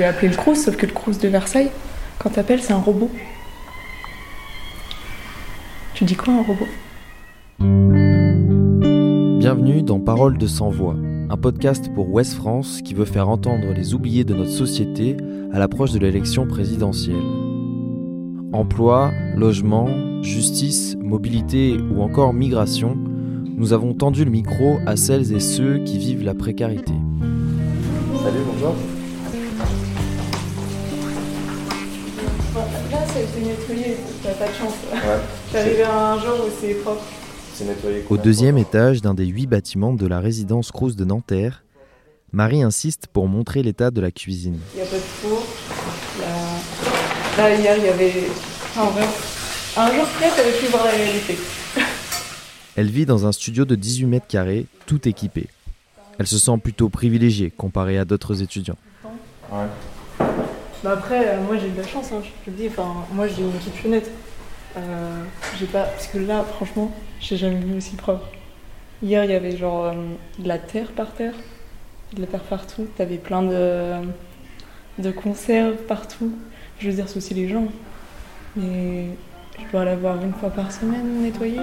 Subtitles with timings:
[0.00, 1.70] voulu appeler le Crous, sauf que le Crous de Versailles,
[2.18, 3.10] quand t'appelles, c'est un robot.
[5.94, 6.66] Tu dis quoi un robot?
[9.38, 10.96] Bienvenue dans Parole de sans voix,
[11.28, 15.16] un podcast pour Ouest France qui veut faire entendre les oubliés de notre société
[15.52, 17.16] à l'approche de l'élection présidentielle.
[18.52, 19.86] Emploi, logement,
[20.22, 22.96] justice, mobilité ou encore migration,
[23.56, 26.94] nous avons tendu le micro à celles et ceux qui vivent la précarité.
[28.22, 28.74] Salut, bonjour.
[33.20, 34.74] Été nettoyé, t'as pas de chance.
[34.92, 34.98] Ouais.
[35.52, 37.02] J'arrivais à un jour où c'est propre.
[37.54, 38.04] C'est nettoyé.
[38.08, 41.64] Au deuxième étage d'un des huit bâtiments de la résidence Crous de Nanterre,
[42.32, 44.58] Marie insiste pour montrer l'état de la cuisine.
[44.74, 45.42] Il n'y a pas de four.
[46.16, 48.12] il y a- Là, hier, il y avait.
[48.76, 49.04] Enfin, en vrai,
[49.76, 51.36] un jour près, t'avais pu voir la réalité.
[52.76, 55.46] Elle vit dans un studio de 18 mètres carrés, tout équipé.
[56.18, 58.76] Elle se sent plutôt privilégiée comparée à d'autres étudiants.
[59.50, 59.58] Ouais.
[60.82, 62.68] Bah après, euh, moi j'ai eu de la chance, hein, je te le dis.
[62.68, 64.10] Enfin, moi j'ai une kitchenette.
[64.76, 65.22] Euh,
[65.58, 65.82] j'ai pas.
[65.84, 68.26] Parce que là, franchement, j'ai jamais vu aussi propre.
[69.02, 69.92] Hier, il y avait genre euh,
[70.38, 71.34] de la terre par terre,
[72.14, 72.86] de la terre partout.
[72.96, 73.92] T'avais plein de,
[74.98, 76.32] de conserves partout.
[76.78, 77.66] Je veux dire, c'est aussi les gens.
[78.56, 79.06] Mais
[79.58, 81.60] je dois la voir une fois par semaine nettoyée.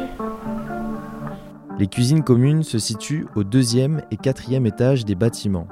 [1.80, 5.68] Les cuisines communes se situent au deuxième et quatrième étage des bâtiments.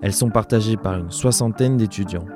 [0.00, 2.26] Elles sont partagées par une soixantaine d'étudiants.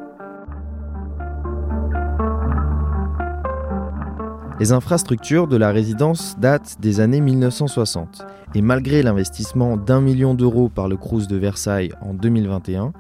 [4.63, 8.25] Les infrastructures de la résidence datent des années 1960
[8.55, 12.93] et malgré l'investissement d'un million d'euros par le Crous de Versailles en 2021,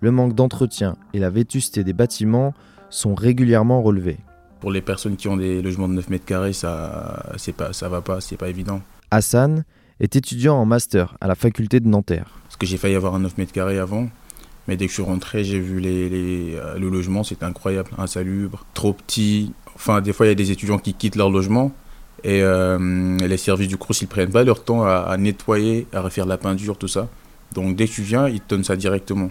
[0.00, 2.54] le manque d'entretien et la vétusté des bâtiments
[2.88, 4.16] sont régulièrement relevés.
[4.60, 7.90] Pour les personnes qui ont des logements de 9 mètres carrés, ça, c'est pas, ça
[7.90, 8.80] va pas, c'est pas évident.
[9.10, 9.64] Hassan
[10.00, 12.30] est étudiant en master à la faculté de Nanterre.
[12.44, 14.08] Parce que j'ai failli avoir un 9 mètres carrés avant,
[14.68, 17.90] mais dès que je suis rentré, j'ai vu les, les- euh, le logement, c'était incroyable,
[17.98, 19.52] insalubre, trop petit.
[19.80, 21.72] Enfin, des fois, il y a des étudiants qui quittent leur logement
[22.22, 26.26] et euh, les services du CRUS, ils prennent pas leur temps à, nettoyer, à refaire
[26.26, 27.08] la peinture, tout ça.
[27.54, 29.30] Donc, dès que tu viens, ils te donnent ça directement.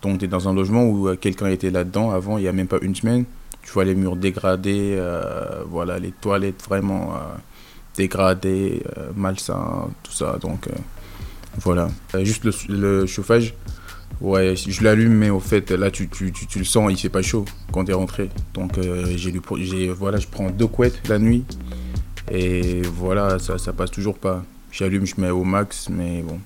[0.00, 2.52] Donc, tu es dans un logement où euh, quelqu'un était là-dedans avant, il y a
[2.52, 3.26] même pas une semaine.
[3.62, 7.12] Tu vois les murs dégradés, euh, voilà, les toilettes vraiment
[7.94, 8.82] dégradées,
[9.14, 10.38] malsains, tout ça.
[10.40, 10.66] Donc,
[11.58, 11.90] voilà.
[12.22, 13.52] Juste le chauffage,
[14.20, 17.08] ouais, je l'allume, mais au fait, là, tu, tu, tu, tu le sens, il fait
[17.08, 18.28] pas chaud quand tu es rentré.
[18.54, 21.44] Donc, euh, j'ai dû pro- j'ai- voilà, je prends deux couettes la nuit,
[22.30, 24.42] et voilà, ça, ça passe toujours pas.
[24.72, 26.38] J'allume, je mets au max, mais bon.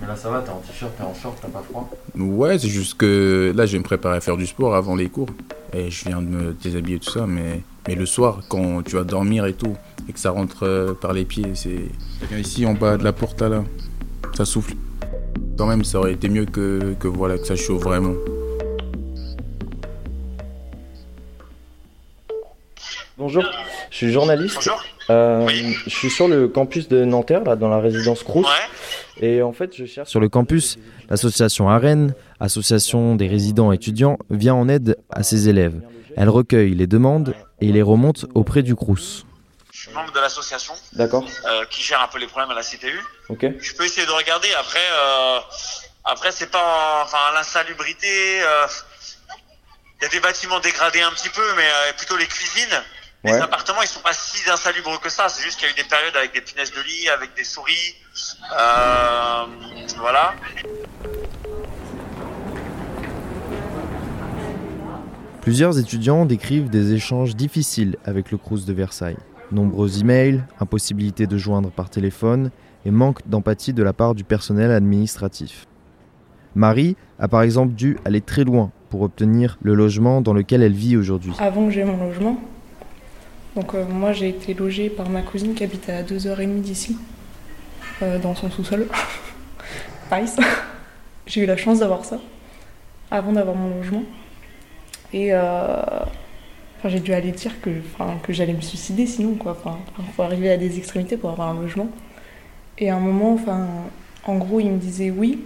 [0.00, 1.90] Mais là, ça va, t'es en t-shirt, t'es en short, t'as pas froid?
[2.16, 5.08] Ouais, c'est juste que là, je vais me préparer à faire du sport avant les
[5.08, 5.28] cours.
[5.72, 9.02] Et je viens de me déshabiller tout ça, mais, mais le soir, quand tu vas
[9.02, 9.76] dormir et tout,
[10.08, 11.80] et que ça rentre euh, par les pieds, c'est.
[12.28, 13.64] Viens Ici, en bas de la porte, là,
[14.36, 14.74] ça souffle.
[15.56, 18.14] Quand même, ça aurait été mieux que, que voilà, que ça chauffe vraiment.
[23.16, 23.44] Bonjour,
[23.90, 24.56] je suis journaliste.
[24.56, 24.82] Bonjour.
[25.10, 25.76] Euh, Oui.
[25.86, 28.44] Je suis sur le campus de Nanterre, là, dans la résidence Crous.
[28.44, 29.26] Ouais.
[29.26, 30.08] Et en fait, je cherche.
[30.10, 30.76] Sur le campus,
[31.08, 35.80] l'association AREN, association des résidents étudiants, vient en aide à ses élèves.
[36.16, 39.24] Elle recueille les demandes et les remonte auprès du Crous.
[39.84, 42.62] Je suis membre de l'association D'accord, euh, qui gère un peu les problèmes à la
[42.62, 42.98] CTU.
[43.28, 43.44] ok.
[43.60, 44.48] Je peux essayer de regarder.
[44.54, 45.38] Après, euh,
[46.06, 48.40] après c'est pas, enfin, l'insalubrité.
[48.42, 48.66] euh,
[50.00, 52.82] Il y a des bâtiments dégradés un petit peu, mais euh, plutôt les cuisines.
[53.24, 53.40] Les Ouais.
[53.42, 55.28] appartements, ils sont pas si insalubres que ça.
[55.28, 57.44] C'est juste qu'il y a eu des périodes avec des punaises de lit, avec des
[57.44, 57.94] souris.
[58.58, 59.44] Euh,
[59.98, 60.32] voilà.
[65.42, 69.18] Plusieurs étudiants décrivent des échanges difficiles avec le Crous de Versailles.
[69.52, 72.50] Nombreux emails, impossibilité de joindre par téléphone
[72.86, 75.66] et manque d'empathie de la part du personnel administratif.
[76.54, 80.72] Marie a par exemple dû aller très loin pour obtenir le logement dans lequel elle
[80.72, 81.32] vit aujourd'hui.
[81.38, 82.38] Avant que j'ai mon logement.
[83.56, 86.96] Donc euh, moi j'ai été logée par ma cousine qui habite à 2h30 d'ici,
[88.02, 88.86] euh, dans son sous-sol.
[90.12, 90.36] nice.
[91.26, 92.18] J'ai eu la chance d'avoir ça,
[93.10, 94.02] avant d'avoir mon logement.
[95.12, 95.80] Et euh,
[96.88, 97.70] j'ai dû aller dire que,
[98.28, 99.52] j'allais me suicider sinon, quoi.
[99.52, 99.78] Enfin,
[100.16, 101.88] faut arriver à des extrémités pour avoir un logement.
[102.78, 103.38] Et à un moment,
[104.24, 105.44] en gros, il me disait oui,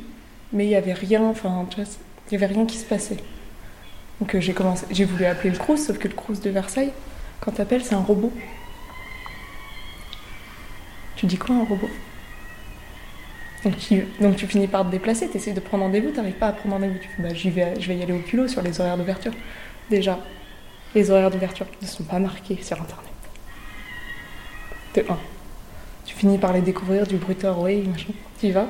[0.52, 1.32] mais il n'y avait rien,
[2.30, 3.18] il avait rien qui se passait.
[4.20, 6.92] Donc euh, j'ai voulu appeler le Crous, sauf que le Crous de Versailles,
[7.40, 8.32] quand t'appelles, c'est un robot.
[11.16, 11.90] Tu dis quoi un robot?
[13.64, 16.98] Donc tu, finis par te déplacer, tu de prendre rendez-vous, t'arrives pas à prendre rendez-vous.
[17.00, 19.32] Tu fais bah vais, je vais y aller au culot sur les horaires d'ouverture.
[19.90, 20.18] Déjà,
[20.94, 23.04] les horaires d'ouverture ne sont pas marqués sur internet.
[24.94, 25.16] De 1.
[26.06, 28.12] Tu finis par les découvrir du bruiteur, oui, machin.
[28.40, 28.66] Tu y vas.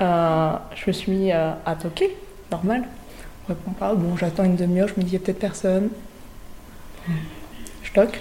[0.00, 2.16] Euh, je me suis mis à, toquer,
[2.50, 2.84] normal.
[3.48, 3.94] réponds pas.
[3.94, 5.90] Bon, j'attends une demi-heure, je me dis, il y a peut-être personne.
[7.82, 8.20] Je toque.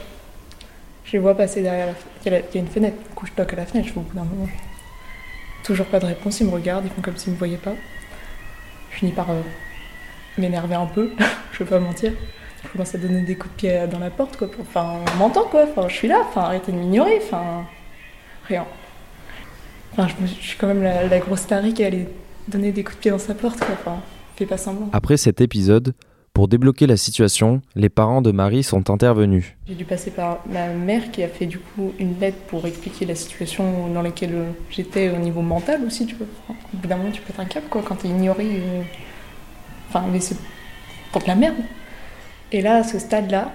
[1.06, 1.88] Je les vois passer derrière
[2.26, 2.98] la- il y a une fenêtre.
[2.98, 3.88] Du coup, je toque à la fenêtre.
[3.88, 4.48] Je fais au bout d'un moment.
[5.64, 6.40] Toujours pas de réponse.
[6.40, 6.86] Ils me regardent.
[6.86, 7.74] Ils font comme s'ils me voyaient pas.
[8.92, 9.42] Je finis par euh,
[10.38, 11.12] m'énerver un peu.
[11.52, 12.14] je vais pas mentir.
[12.64, 14.38] Je commence à donner des coups de pied dans la porte.
[14.38, 14.50] Quoi.
[14.52, 15.64] pour- Enfin, on m'entend quoi.
[15.70, 16.22] Enfin, je suis là.
[16.28, 17.20] Enfin, arrêtez de m'ignorer.
[17.24, 17.66] Enfin,
[18.48, 18.66] rien.
[19.94, 22.08] Enfin, je, suis quand même la, la grosse tarée qui allait
[22.48, 23.60] donner des coups de pied dans sa porte.
[23.60, 23.70] Quoi.
[23.74, 23.98] Enfin,
[24.36, 24.90] fais pas semblant.
[24.94, 25.94] Après cet épisode,
[26.34, 29.56] pour débloquer la situation, les parents de Marie sont intervenus.
[29.68, 33.06] J'ai dû passer par ma mère qui a fait du coup une lettre pour expliquer
[33.06, 36.28] la situation dans laquelle euh, j'étais au niveau mental aussi, tu vois.
[36.48, 38.46] Enfin, Au bout d'un moment, tu peux être un cap, quoi, quand t'es ignoré.
[38.46, 38.82] euh,
[39.90, 40.38] Enfin, mais c'est
[41.12, 41.56] pour de la merde.
[42.52, 43.52] Et là, à ce stade-là,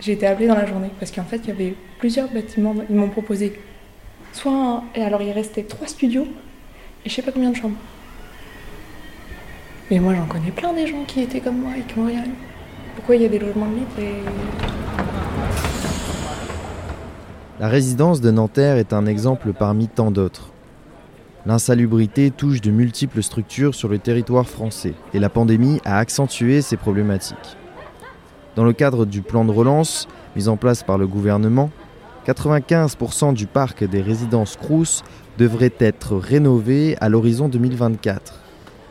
[0.00, 2.74] j'ai été appelée dans la journée parce qu'en fait, il y avait plusieurs bâtiments.
[2.88, 3.58] Ils m'ont proposé
[4.32, 6.26] soit un- Et alors, il restait trois studios
[7.04, 7.76] et je sais pas combien de chambres.
[9.90, 12.24] Mais moi, j'en connais plein des gens qui étaient comme moi et qui ont rien.
[12.96, 14.22] Pourquoi il y a des logements de libre et
[17.60, 20.50] La résidence de Nanterre est un exemple parmi tant d'autres.
[21.46, 26.78] L'insalubrité touche de multiples structures sur le territoire français et la pandémie a accentué ces
[26.78, 27.56] problématiques.
[28.56, 30.06] Dans le cadre du plan de relance
[30.36, 31.70] mis en place par le gouvernement,
[32.26, 35.02] 95% du parc des résidences Crous
[35.38, 38.40] devrait être rénové à l'horizon 2024.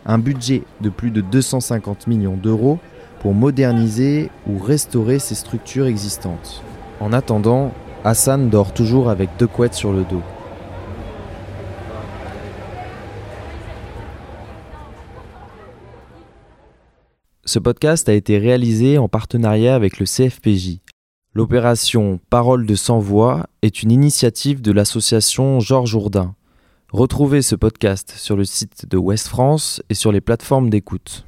[0.05, 2.79] Un budget de plus de 250 millions d'euros
[3.21, 6.61] pour moderniser ou restaurer ces structures existantes.
[6.99, 7.71] En attendant,
[8.03, 10.21] Hassan dort toujours avec deux couettes sur le dos.
[17.45, 20.79] Ce podcast a été réalisé en partenariat avec le CFPJ.
[21.33, 26.35] L'opération Parole de sans voix est une initiative de l'association Georges Jourdain.
[26.93, 31.25] Retrouvez ce podcast sur le site de Ouest France et sur les plateformes d'écoute.